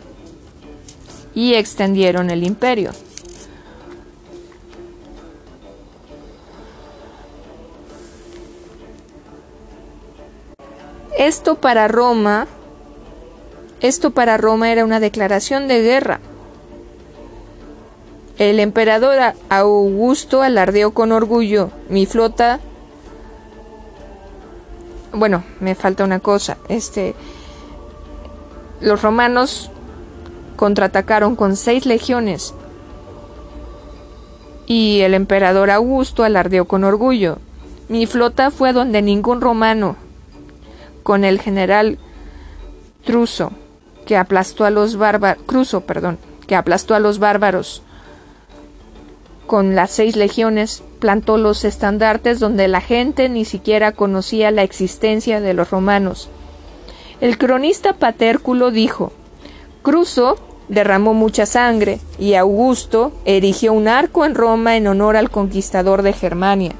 [1.34, 2.92] y extendieron el imperio.
[11.16, 12.46] Esto para Roma,
[13.80, 16.20] esto para Roma era una declaración de guerra.
[18.38, 22.60] El emperador Augusto alardeó con orgullo, mi flota
[25.16, 26.58] bueno, me falta una cosa.
[26.68, 27.14] Este,
[28.80, 29.70] los romanos
[30.56, 32.54] contraatacaron con seis legiones
[34.66, 37.38] y el emperador Augusto alardeó con orgullo.
[37.88, 39.96] Mi flota fue donde ningún romano,
[41.06, 41.98] con el general
[43.04, 43.52] Truso,
[44.06, 47.84] que aplastó a los bárbaros, Cruso, perdón, que aplastó a los bárbaros
[49.46, 55.40] con las seis legiones, plantó los estandartes donde la gente ni siquiera conocía la existencia
[55.40, 56.28] de los romanos.
[57.20, 59.12] El cronista Patérculo dijo
[59.82, 60.34] Cruso
[60.68, 66.14] derramó mucha sangre y Augusto erigió un arco en Roma en honor al conquistador de
[66.14, 66.72] Germania.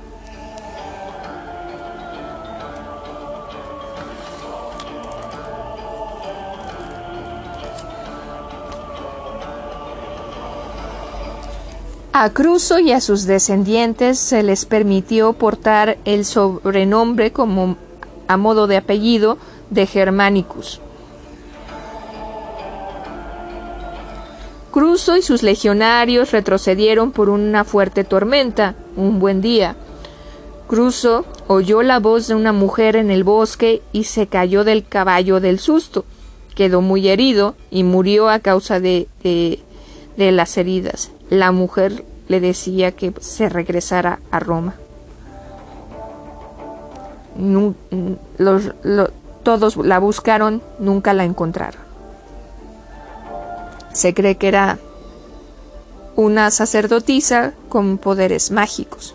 [12.18, 17.76] A Cruso y a sus descendientes se les permitió portar el sobrenombre como
[18.26, 19.36] a modo de apellido
[19.68, 20.80] de Germanicus.
[24.70, 29.76] Cruso y sus legionarios retrocedieron por una fuerte tormenta un buen día.
[30.68, 35.38] Cruso oyó la voz de una mujer en el bosque y se cayó del caballo
[35.38, 36.06] del susto.
[36.54, 39.60] Quedó muy herido y murió a causa de, de,
[40.16, 44.74] de las heridas la mujer le decía que se regresara a Roma.
[49.42, 51.80] todos la buscaron, nunca la encontraron.
[53.92, 54.78] Se cree que era
[56.16, 59.14] una sacerdotisa con poderes mágicos.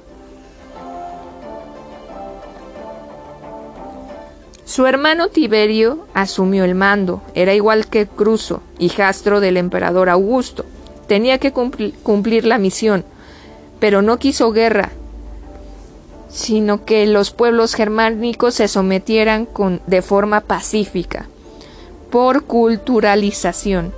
[4.66, 10.64] Su hermano Tiberio asumió el mando, era igual que Cruso, hijastro del emperador Augusto.
[11.08, 13.04] Tenía que cumplir la misión,
[13.80, 14.92] pero no quiso guerra,
[16.32, 21.28] sino que los pueblos germánicos se sometieran con, de forma pacífica,
[22.10, 23.94] por culturalización.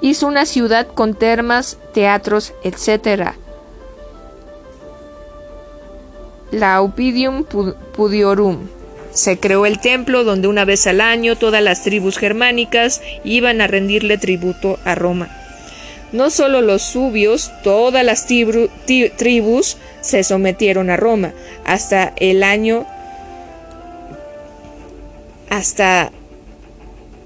[0.00, 3.32] Hizo una ciudad con termas, teatros, etc.
[6.50, 8.66] La Opidium Pudiorum.
[9.12, 13.66] Se creó el templo donde una vez al año todas las tribus germánicas iban a
[13.66, 15.39] rendirle tributo a Roma.
[16.12, 21.32] No solo los subios, todas las tribus se sometieron a Roma
[21.64, 22.86] hasta el año
[25.50, 26.12] hasta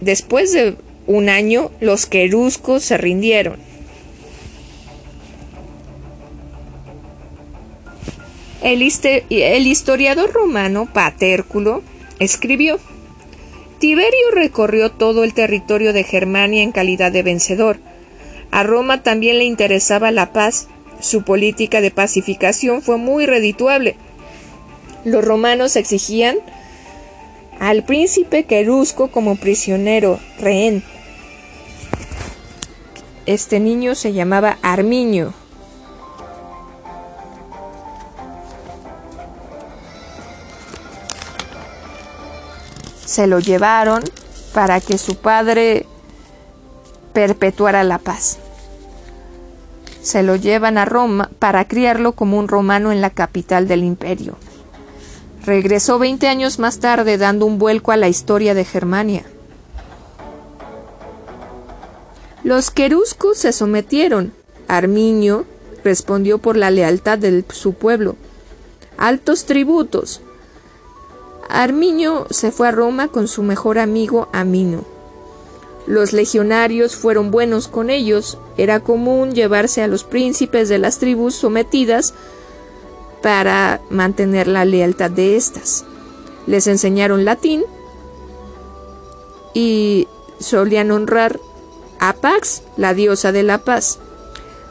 [0.00, 0.76] después de
[1.06, 3.58] un año los queruscos se rindieron.
[8.62, 8.82] El,
[9.30, 11.82] el historiador romano Patérculo
[12.18, 12.80] escribió
[13.78, 17.78] Tiberio recorrió todo el territorio de Germania en calidad de vencedor
[18.54, 20.68] a Roma también le interesaba la paz.
[21.00, 23.96] Su política de pacificación fue muy redituable.
[25.04, 26.36] Los romanos exigían
[27.58, 30.84] al príncipe Querusco como prisionero, rehén.
[33.26, 35.34] Este niño se llamaba Arminio.
[43.04, 44.04] Se lo llevaron
[44.52, 45.86] para que su padre
[47.12, 48.38] perpetuara la paz
[50.04, 54.36] se lo llevan a Roma para criarlo como un romano en la capital del imperio.
[55.46, 59.24] Regresó 20 años más tarde dando un vuelco a la historia de Germania.
[62.42, 64.34] Los queruscos se sometieron.
[64.68, 65.46] Arminio
[65.82, 68.16] respondió por la lealtad de su pueblo.
[68.98, 70.20] Altos tributos.
[71.48, 74.93] Arminio se fue a Roma con su mejor amigo Amino.
[75.86, 78.38] Los legionarios fueron buenos con ellos.
[78.56, 82.14] Era común llevarse a los príncipes de las tribus sometidas
[83.22, 85.84] para mantener la lealtad de éstas.
[86.46, 87.64] Les enseñaron latín
[89.52, 90.08] y
[90.38, 91.40] solían honrar
[92.00, 93.98] a Pax, la diosa de la paz.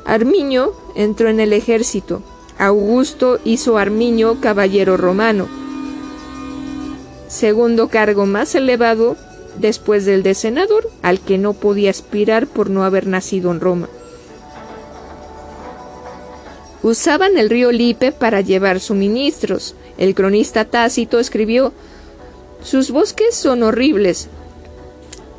[0.06, 2.22] Arminio entró en el ejército.
[2.58, 5.48] Augusto hizo Arminio caballero romano,
[7.28, 9.18] segundo cargo más elevado
[9.58, 13.90] después del de senador, al que no podía aspirar por no haber nacido en Roma.
[16.82, 19.76] Usaban el río Lipe para llevar suministros.
[19.98, 21.72] El cronista Tácito escribió,
[22.62, 24.28] sus bosques son horribles.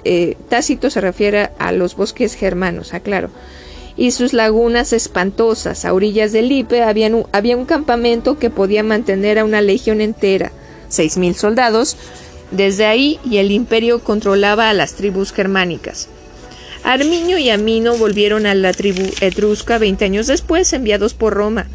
[0.05, 3.31] Eh, Tácito se refiere a los bosques germanos, aclaro.
[3.97, 5.85] Y sus lagunas espantosas.
[5.85, 10.51] A orillas del Lipe había un campamento que podía mantener a una legión entera,
[10.89, 11.97] seis mil soldados,
[12.57, 16.09] desde ahí y el imperio controlaba a las tribus germánicas.
[16.85, 21.67] Arminio y Amino volvieron a la tribu etrusca 20 años después, enviados por Roma.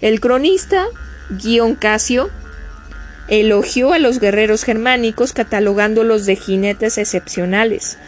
[0.00, 0.86] El cronista
[1.30, 2.30] Guion Casio
[3.28, 7.98] elogió a los guerreros germánicos catalogándolos de jinetes excepcionales.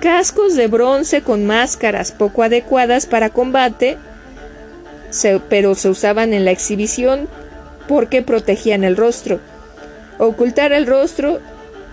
[0.00, 3.98] Cascos de bronce con máscaras poco adecuadas para combate,
[5.48, 7.28] pero se usaban en la exhibición
[7.88, 9.40] porque protegían el rostro.
[10.18, 11.38] Ocultar el rostro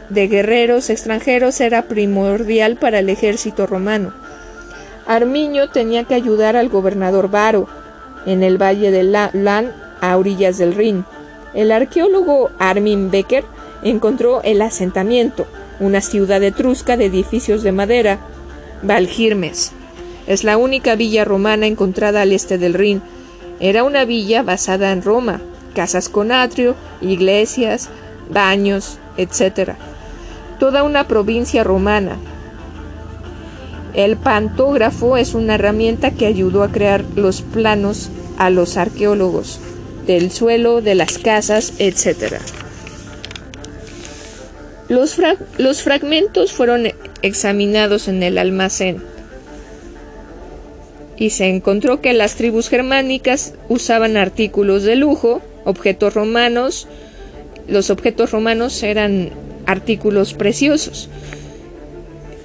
[0.09, 4.13] de guerreros extranjeros era primordial para el ejército romano.
[5.05, 7.67] Arminio tenía que ayudar al gobernador Varo
[8.26, 11.05] en el valle de Lan a orillas del Rin.
[11.53, 13.43] El arqueólogo Armin Becker
[13.84, 15.45] encontró el asentamiento,
[15.80, 18.19] una ciudad etrusca de edificios de madera,
[18.82, 19.71] Valgirmes.
[20.26, 23.03] Es la única villa romana encontrada al este del Rin.
[23.59, 25.41] Era una villa basada en Roma,
[25.76, 27.89] casas con atrio, iglesias,
[28.30, 29.71] baños, etc.
[30.59, 32.17] Toda una provincia romana.
[33.93, 39.59] El pantógrafo es una herramienta que ayudó a crear los planos a los arqueólogos
[40.05, 42.36] del suelo, de las casas, etc.
[44.89, 45.17] Los,
[45.57, 46.88] los fragmentos fueron
[47.21, 49.01] examinados en el almacén
[51.17, 56.88] y se encontró que las tribus germánicas usaban artículos de lujo, objetos romanos,
[57.68, 59.32] los objetos romanos eran
[59.66, 61.09] artículos preciosos.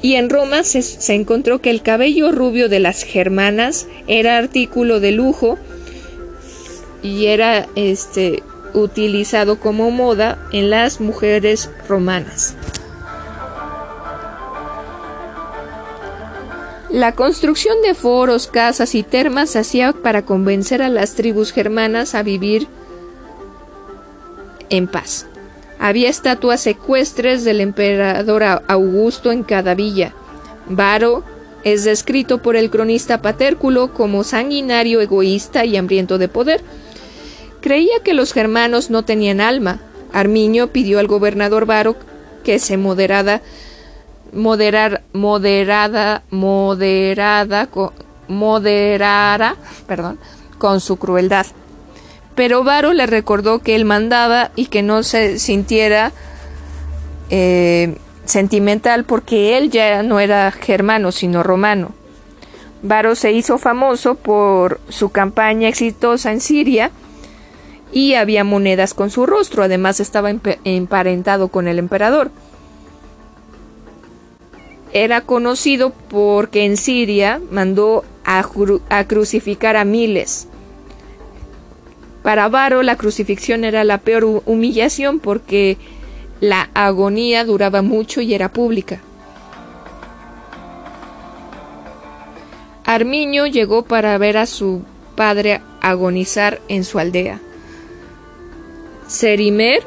[0.02, 5.12] Y en Roma se, encontró que el cabello rubio de las germanas era artículo de
[5.12, 5.58] lujo
[7.02, 8.42] y era este
[8.72, 12.54] utilizado como moda en las mujeres romanas.
[16.88, 22.14] La construcción de foros, casas y termas se hacía para convencer a las tribus germanas
[22.14, 22.66] a vivir
[24.70, 25.26] en paz.
[25.78, 30.12] Había estatuas ecuestres del emperador Augusto en cada villa.
[30.68, 31.24] Varo
[31.64, 36.62] es descrito por el cronista Patérculo como sanguinario, egoísta y hambriento de poder.
[37.60, 39.80] Creía que los germanos no tenían alma.
[40.12, 41.96] Arminio pidió al gobernador Varo
[42.44, 43.42] que se moderada,
[44.32, 46.22] moderada, moderada,
[48.28, 49.56] moderara,
[49.86, 50.18] perdón,
[50.58, 51.46] con su crueldad
[52.40, 56.10] pero Varo le recordó que él mandaba y que no se sintiera
[57.28, 61.92] eh, sentimental porque él ya no era germano sino romano.
[62.80, 66.92] Varo se hizo famoso por su campaña exitosa en Siria
[67.92, 70.30] y había monedas con su rostro, además estaba
[70.64, 72.30] emparentado con el emperador.
[74.94, 80.48] Era conocido porque en Siria mandó a crucificar a miles
[82.22, 85.78] para Varo la crucifixión era la peor humillación porque
[86.40, 89.00] la agonía duraba mucho y era pública.
[92.84, 94.82] Armiño llegó para ver a su
[95.14, 97.40] padre agonizar en su aldea.
[99.06, 99.82] Serimer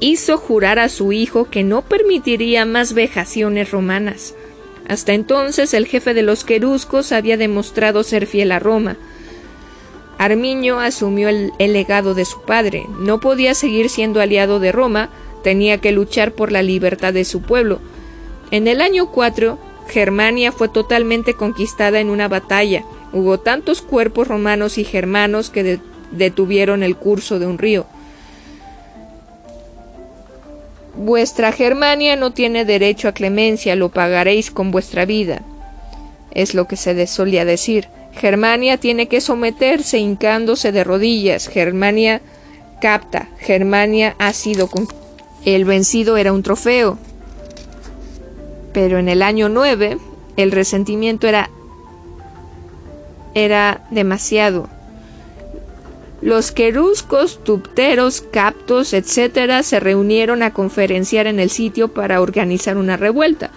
[0.00, 4.34] hizo jurar a su hijo que no permitiría más vejaciones romanas.
[4.88, 8.96] Hasta entonces el jefe de los queruscos había demostrado ser fiel a Roma,
[10.24, 12.86] Arminio asumió el, legado de su padre.
[13.00, 15.10] No podía seguir siendo aliado de Roma,
[15.42, 17.80] tenía que luchar por la libertad de su pueblo.
[18.52, 19.58] En el año 4,
[19.88, 22.84] Germania fue totalmente conquistada en una batalla.
[23.12, 25.80] Hubo tantos cuerpos romanos y germanos que
[26.12, 27.86] detuvieron el curso de un río.
[30.94, 35.42] Vuestra Germania no tiene derecho a clemencia, lo pagaréis con vuestra vida.
[36.30, 37.88] es lo que se solía decir.
[38.12, 41.48] Germania tiene que someterse hincándose de rodillas.
[41.48, 42.20] Germania
[42.80, 43.28] capta.
[43.38, 44.68] Germania ha sido.
[45.44, 46.98] El vencido era un trofeo.
[48.72, 49.98] Pero en el año 9
[50.36, 51.50] el resentimiento era
[53.34, 54.68] era demasiado.
[56.20, 62.96] Los queruscos, tupteros, captos, etcétera, se reunieron a conferenciar en el sitio para organizar una
[62.96, 63.50] revuelta.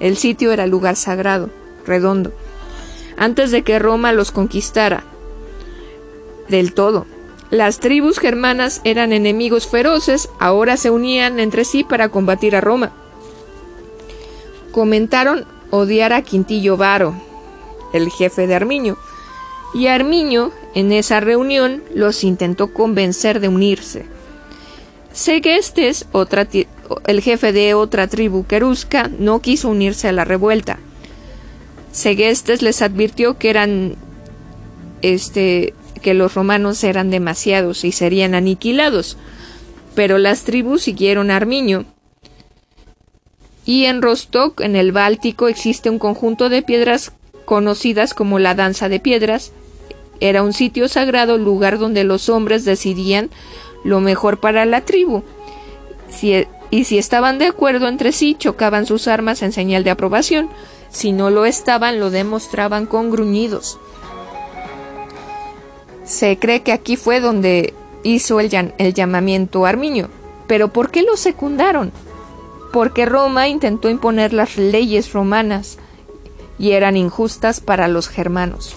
[0.00, 1.50] El sitio era lugar sagrado,
[1.86, 2.32] redondo,
[3.16, 5.04] antes de que Roma los conquistara
[6.48, 7.06] del todo.
[7.50, 12.92] Las tribus germanas eran enemigos feroces, ahora se unían entre sí para combatir a Roma.
[14.72, 17.14] Comentaron odiar a Quintillo Varo,
[17.92, 18.96] el jefe de Armiño,
[19.74, 24.06] y Armiño en esa reunión los intentó convencer de unirse.
[25.12, 26.46] Segestes, otra
[27.06, 30.78] el jefe de otra tribu querusca, no quiso unirse a la revuelta.
[31.96, 33.96] Segestes les advirtió que eran
[35.00, 35.72] este
[36.02, 39.16] que los romanos eran demasiados y serían aniquilados.
[39.94, 41.86] Pero las tribus siguieron a Armiño.
[43.64, 47.12] Y en Rostock, en el Báltico, existe un conjunto de piedras
[47.46, 49.52] conocidas como la danza de piedras,
[50.20, 53.30] era un sitio sagrado, lugar donde los hombres decidían
[53.84, 55.22] lo mejor para la tribu.
[56.22, 60.50] E, y si estaban de acuerdo entre sí, chocaban sus armas en señal de aprobación.
[60.90, 63.78] Si no lo estaban, lo demostraban con gruñidos.
[66.04, 68.48] Se cree que aquí fue donde hizo el,
[68.94, 70.08] llamamiento Armiño.
[70.46, 71.92] Pero ¿por qué lo secundaron?
[72.72, 75.78] Porque Roma intentó imponer las leyes romanas
[76.58, 78.76] y eran injustas para los germanos.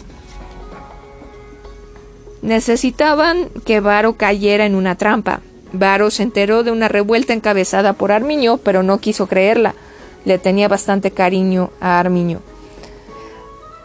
[2.42, 5.42] Necesitaban que Varo cayera en una trampa.
[5.72, 9.76] Varo se enteró de una revuelta encabezada por Armiño, pero no quiso creerla.
[10.26, 12.42] Le tenía bastante cariño a Armiño.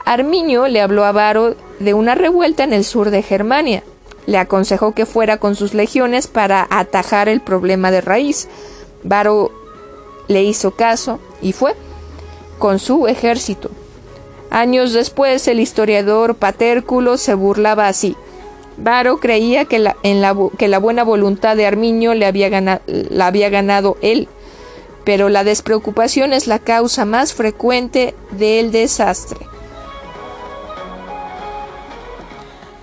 [0.05, 3.83] Armiño le habló a Varo de una revuelta en el sur de Germania.
[4.27, 8.49] Le aconsejó que fuera con sus legiones para atajar el problema de raíz.
[9.03, 9.51] Varo
[10.29, 11.75] le hizo caso y fue
[12.59, 13.71] con su ejército.
[14.51, 18.17] Años después, el historiador Patérculo se burlaba así.
[18.77, 24.29] Varo creía que la, buena voluntad de Armiño le había la había ganado él,
[25.05, 29.47] pero la despreocupación es la causa más frecuente del desastre.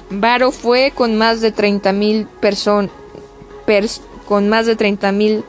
[0.10, 2.92] Varo fue con más de 30.000 personas
[4.28, 5.44] con más de 30.000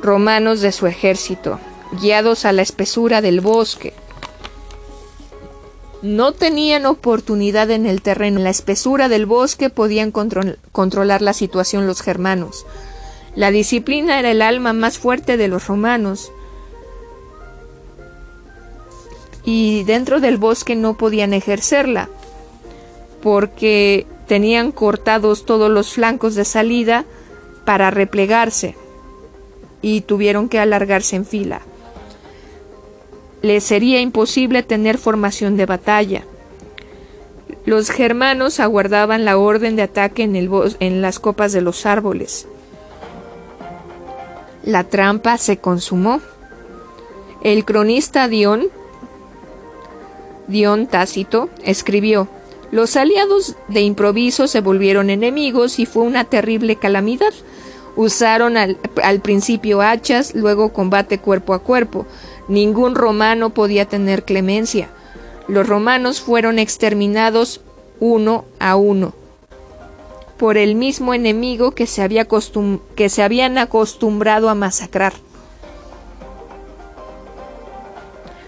[0.00, 1.58] romanos de su ejército,
[2.00, 3.92] guiados a la espesura del bosque.
[6.00, 8.38] No tenían oportunidad en el terreno.
[8.38, 12.66] En la espesura del bosque podían controlar la situación los germanos.
[13.38, 16.32] La disciplina era el alma más fuerte de los romanos.
[19.44, 22.08] Y dentro del bosque no podían ejercerla,
[23.22, 27.04] porque tenían cortados todos los flancos de salida
[27.64, 28.74] para replegarse
[29.80, 31.62] y tuvieron que alargarse en fila
[33.42, 36.24] les sería imposible tener formación de batalla.
[37.64, 42.48] Los germanos aguardaban la orden de ataque en, el en las copas de los árboles.
[44.68, 46.20] La trampa se consumó.
[47.42, 48.68] El cronista Dion,
[50.46, 52.28] Dion Tácito, escribió,
[52.70, 57.32] los aliados de improviso se volvieron enemigos y fue una terrible calamidad.
[57.96, 62.04] Usaron al principio hachas, luego combate cuerpo a cuerpo,
[62.46, 64.90] Ningún romano podía tener clemencia.
[65.48, 67.62] Los romanos fueron exterminados
[68.00, 69.14] uno a uno
[70.38, 72.26] por el mismo enemigo que se, había
[72.94, 75.12] que se habían acostumbrado a masacrar.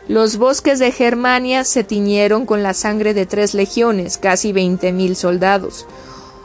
[0.08, 5.14] Los bosques de Germania se tiñeron con la sangre de tres legiones, casi veinte mil
[5.14, 5.86] soldados.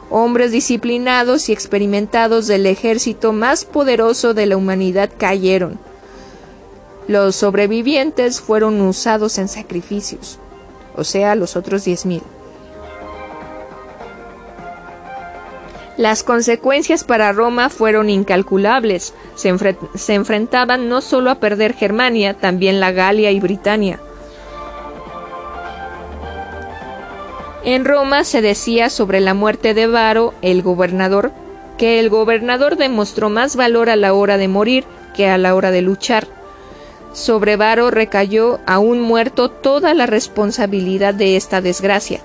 [0.08, 5.80] Hombres disciplinados y experimentados del ejército más poderoso de la humanidad cayeron.
[7.08, 10.38] Los sobrevivientes fueron usados en sacrificios,
[10.96, 12.22] o sea, los otros diez mil.
[15.96, 19.14] Las consecuencias para Roma fueron incalculables.
[19.34, 19.48] Se,
[20.14, 23.98] enfrentaban no solo a perder Germania, también la Galia y Britania.
[27.64, 31.32] En Roma se decía sobre la muerte de Varo, el gobernador,
[31.78, 34.84] que el gobernador demostró más valor a la hora de morir
[35.14, 36.28] que a la hora de luchar.
[37.12, 42.20] Sobre Varo recayó a un muerto toda la responsabilidad de esta desgracia.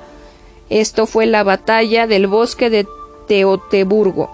[0.69, 2.85] Esto fue la batalla del bosque de
[3.31, 4.29] Teoteburgo.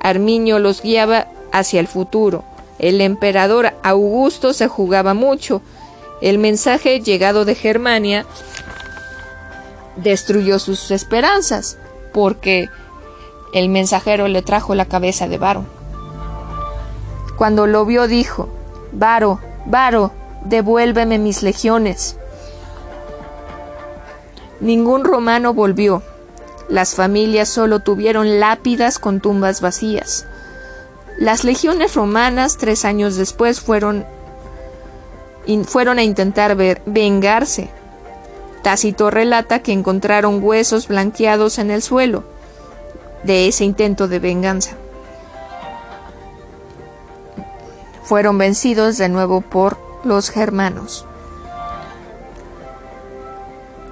[0.00, 2.44] Armiño los guiaba hacia el futuro.
[2.78, 5.60] El emperador Augusto se jugaba mucho
[6.22, 8.24] El mensaje llegado de Germania
[9.96, 11.76] destruyó sus esperanzas,
[12.14, 12.70] porque
[13.52, 15.66] el mensajero le trajo la cabeza de Varo.
[17.36, 18.48] Cuando lo vio dijo,
[18.92, 20.10] Varo, Varo,
[20.46, 22.16] devuélveme mis legiones.
[24.60, 26.02] Ningún romano volvió.
[26.72, 30.24] Las familias solo tuvieron lápidas con tumbas vacías.
[31.18, 34.06] Las legiones romanas, tres años después, fueron,
[35.66, 36.56] fueron a intentar
[36.86, 37.68] vengarse.
[38.62, 42.24] Tácito relata que encontraron huesos blanqueados en el suelo
[43.22, 44.70] de ese intento de venganza.
[48.02, 51.04] Fueron vencidos de nuevo por los germanos.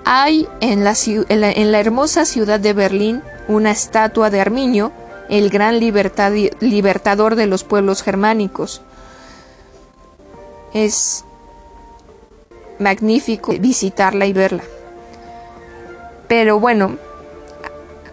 [0.05, 0.95] Hay en la,
[1.29, 4.93] en la, hermosa ciudad de Berlín una estatua de Arminio,
[5.29, 8.83] el gran libertador de los pueblos germánicos.
[10.73, 11.25] Es
[12.79, 14.65] magnífico visitarla y verla.
[16.27, 16.97] Pero bueno,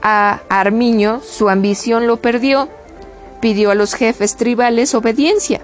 [0.02, 2.70] a Arminio su ambición lo perdió,
[3.42, 5.62] pidió a los jefes tribales obediencia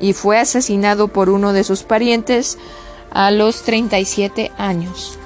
[0.00, 2.58] y fue asesinado por uno de sus parientes
[3.10, 5.18] a los 37 años.